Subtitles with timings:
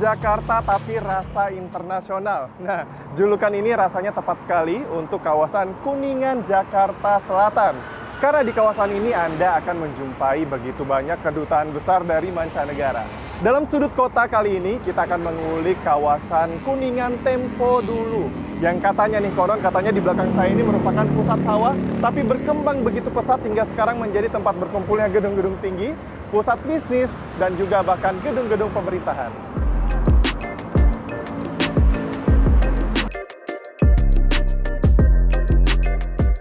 [0.00, 2.48] Jakarta tapi rasa internasional.
[2.64, 2.88] Nah,
[3.20, 7.76] julukan ini rasanya tepat sekali untuk kawasan Kuningan, Jakarta Selatan.
[8.16, 13.04] Karena di kawasan ini Anda akan menjumpai begitu banyak kedutaan besar dari mancanegara.
[13.44, 18.32] Dalam sudut kota kali ini, kita akan mengulik kawasan Kuningan Tempo dulu.
[18.60, 23.08] Yang katanya nih, konon katanya di belakang saya ini merupakan pusat sawah, tapi berkembang begitu
[23.12, 25.92] pesat hingga sekarang menjadi tempat berkumpulnya gedung-gedung tinggi,
[26.32, 29.32] pusat bisnis, dan juga bahkan gedung-gedung pemerintahan.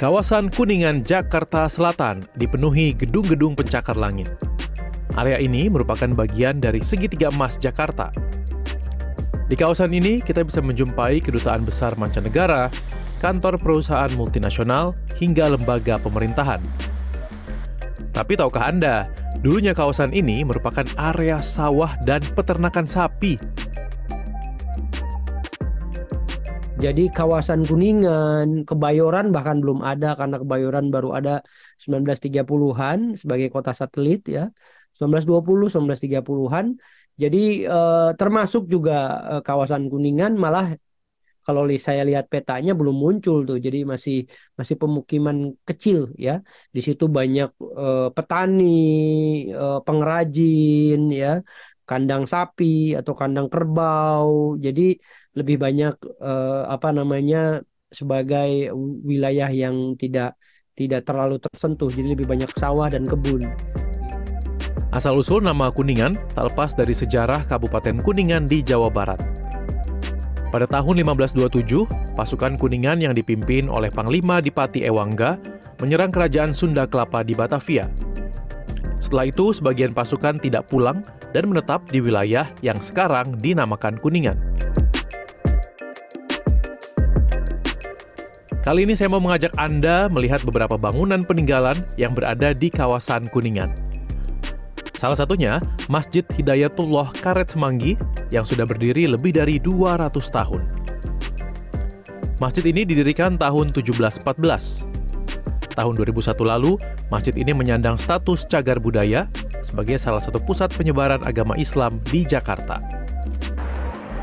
[0.00, 4.32] Kawasan Kuningan, Jakarta Selatan dipenuhi gedung-gedung pencakar langit.
[5.12, 8.08] Area ini merupakan bagian dari segitiga emas Jakarta.
[9.44, 12.72] Di kawasan ini, kita bisa menjumpai kedutaan besar mancanegara,
[13.20, 16.64] kantor perusahaan multinasional, hingga lembaga pemerintahan.
[18.16, 19.04] Tapi tahukah Anda,
[19.44, 23.36] dulunya kawasan ini merupakan area sawah dan peternakan sapi
[26.80, 31.44] Jadi kawasan Kuningan, Kebayoran bahkan belum ada karena Kebayoran baru ada
[31.76, 34.48] 1930-an sebagai kota satelit ya.
[34.96, 36.66] 1920 1930-an.
[37.20, 38.92] Jadi eh, termasuk juga
[39.36, 40.72] eh, kawasan Kuningan malah
[41.44, 43.58] kalau saya lihat petanya belum muncul tuh.
[43.60, 44.16] Jadi masih
[44.56, 45.36] masih pemukiman
[45.68, 46.40] kecil ya.
[46.72, 48.64] Di situ banyak eh, petani,
[49.52, 51.44] eh, pengrajin ya,
[51.90, 54.54] kandang sapi atau kandang kerbau.
[54.54, 54.94] Jadi
[55.34, 58.70] lebih banyak uh, apa namanya sebagai
[59.02, 60.38] wilayah yang tidak
[60.78, 63.42] tidak terlalu tersentuh jadi lebih banyak sawah dan kebun.
[64.94, 69.18] Asal-usul nama Kuningan tak lepas dari sejarah Kabupaten Kuningan di Jawa Barat.
[70.50, 71.86] Pada tahun 1527,
[72.18, 75.38] pasukan Kuningan yang dipimpin oleh Panglima Dipati Ewangga
[75.78, 78.09] menyerang kerajaan Sunda Kelapa di Batavia.
[79.00, 81.00] Setelah itu, sebagian pasukan tidak pulang
[81.32, 84.36] dan menetap di wilayah yang sekarang dinamakan Kuningan.
[88.60, 93.72] Kali ini saya mau mengajak Anda melihat beberapa bangunan peninggalan yang berada di kawasan Kuningan.
[95.00, 95.56] Salah satunya
[95.88, 97.96] Masjid Hidayatullah Karet Semanggi
[98.28, 100.60] yang sudah berdiri lebih dari 200 tahun.
[102.36, 104.99] Masjid ini didirikan tahun 1714.
[105.80, 106.76] Tahun 2001 lalu,
[107.08, 109.32] masjid ini menyandang status cagar budaya
[109.64, 112.84] sebagai salah satu pusat penyebaran agama Islam di Jakarta.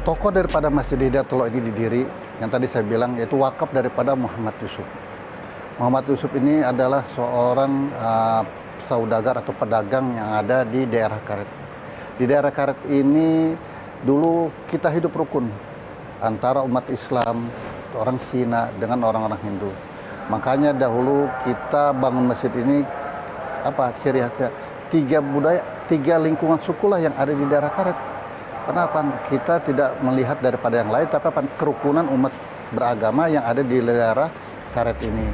[0.00, 2.02] Tokoh daripada Masjid Hidayatullah ini didiri
[2.40, 4.88] yang tadi saya bilang yaitu wakaf daripada Muhammad Yusuf.
[5.76, 8.42] Muhammad Yusuf ini adalah seorang uh,
[8.88, 11.50] saudagar atau pedagang yang ada di daerah Karet.
[12.16, 13.52] Di daerah Karet ini
[14.00, 15.52] dulu kita hidup rukun
[16.16, 17.44] antara umat Islam,
[17.92, 19.91] orang Cina dengan orang-orang Hindu.
[20.32, 22.80] Makanya dahulu kita bangun masjid ini
[23.68, 24.48] apa ciri khasnya
[24.88, 25.60] tiga budaya,
[25.92, 27.98] tiga lingkungan suku lah yang ada di daerah Karet
[28.62, 32.30] Kenapa kita tidak melihat daripada yang lain, tapi apa kerukunan umat
[32.70, 34.30] beragama yang ada di daerah
[34.70, 35.26] karet ini.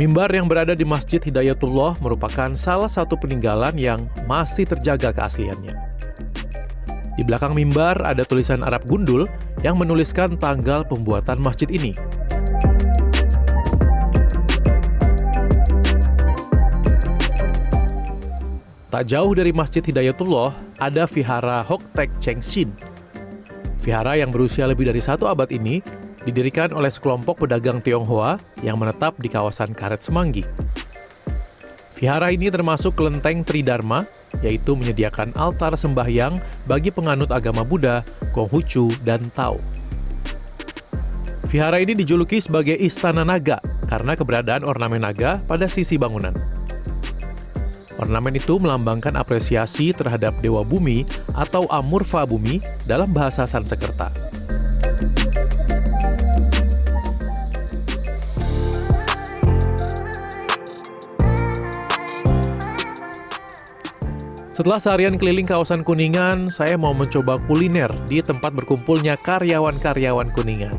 [0.00, 5.87] Mimbar yang berada di Masjid Hidayatullah merupakan salah satu peninggalan yang masih terjaga keasliannya.
[7.18, 9.26] Di belakang mimbar ada tulisan Arab gundul
[9.66, 11.90] yang menuliskan tanggal pembuatan masjid ini.
[18.88, 22.70] Tak jauh dari Masjid Hidayatullah, ada Vihara Hoktek Chengshin.
[23.82, 25.82] Vihara yang berusia lebih dari satu abad ini
[26.22, 30.46] didirikan oleh sekelompok pedagang Tionghoa yang menetap di kawasan Karet Semanggi.
[31.98, 34.06] Vihara ini termasuk kelenteng Tridharma,
[34.44, 39.58] yaitu menyediakan altar sembahyang bagi penganut agama Buddha, Konghucu, dan Tao.
[41.48, 43.56] Vihara ini dijuluki sebagai Istana Naga
[43.88, 46.36] karena keberadaan ornamen naga pada sisi bangunan.
[47.98, 51.02] Ornamen itu melambangkan apresiasi terhadap dewa bumi
[51.34, 54.27] atau Amurfa bumi dalam bahasa Sanskerta.
[64.58, 70.74] Setelah seharian keliling kawasan Kuningan, saya mau mencoba kuliner di tempat berkumpulnya karyawan-karyawan Kuningan.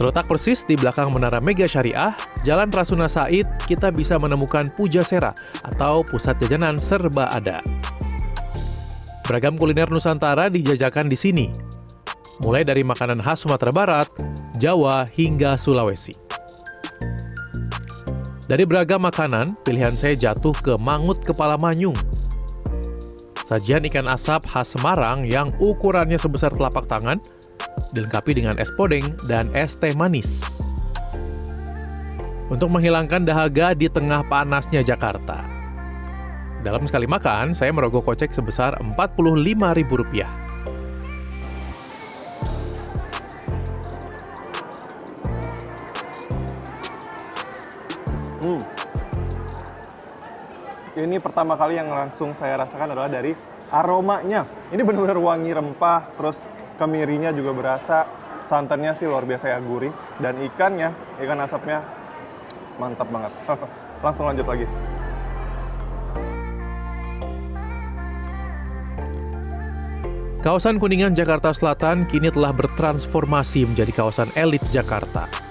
[0.00, 6.00] Terletak persis di belakang Menara Mega Syariah, Jalan Rasuna Said, kita bisa menemukan Pujasera atau
[6.08, 7.60] pusat jajanan serba ada.
[9.28, 11.52] Beragam kuliner Nusantara dijajakan di sini,
[12.40, 14.08] mulai dari makanan khas Sumatera Barat,
[14.56, 16.25] Jawa, hingga Sulawesi.
[18.46, 21.98] Dari beragam makanan, pilihan saya jatuh ke mangut kepala manyung.
[23.42, 27.18] Sajian ikan asap khas Semarang yang ukurannya sebesar telapak tangan
[27.90, 30.62] dilengkapi dengan es podeng dan es teh manis.
[32.46, 35.42] Untuk menghilangkan dahaga di tengah panasnya Jakarta.
[36.62, 40.45] Dalam sekali makan, saya merogoh kocek sebesar Rp45.000.
[48.46, 48.62] Hmm.
[50.94, 53.34] Ini pertama kali yang langsung saya rasakan adalah dari
[53.74, 54.46] aromanya.
[54.70, 56.38] Ini benar-benar wangi rempah, terus
[56.78, 58.06] kemirinya juga berasa,
[58.46, 59.90] santannya sih luar biasa ya gurih,
[60.22, 60.94] dan ikannya,
[61.26, 61.82] ikan asapnya
[62.78, 63.34] mantap banget.
[64.06, 64.66] langsung lanjut lagi.
[70.38, 75.45] Kawasan Kuningan Jakarta Selatan kini telah bertransformasi menjadi kawasan elit Jakarta.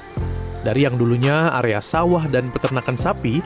[0.65, 3.37] Dari yang dulunya area sawah dan peternakan sapi,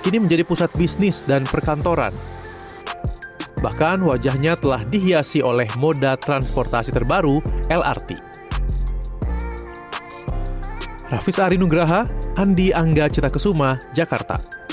[0.00, 2.16] kini menjadi pusat bisnis dan perkantoran.
[3.60, 8.16] Bahkan wajahnya telah dihiasi oleh moda transportasi terbaru LRT.
[11.12, 12.08] Rafis Ari Nugraha,
[12.40, 14.63] Andi Angga Cita Kesuma, Jakarta.